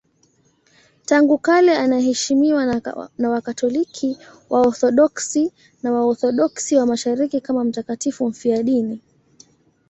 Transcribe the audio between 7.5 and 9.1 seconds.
mtakatifu mfiadini.